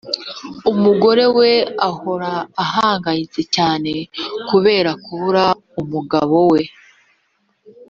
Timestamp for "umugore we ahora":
0.71-2.31